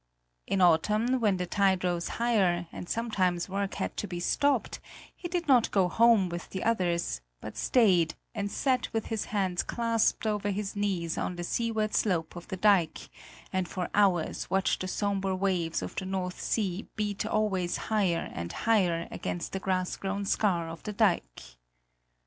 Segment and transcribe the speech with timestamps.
[0.47, 4.79] In autumn, when the tide rose higher and sometimes work had to be stopped,
[5.15, 9.61] he did not go home with the others, but stayed and sat with his hands
[9.61, 13.09] clasped over his knees on the seaward slope of the dike,
[13.53, 18.51] and for hours watched the sombre waves of the North Sea beat always higher and
[18.51, 21.43] higher against the grass grown scar of the dike.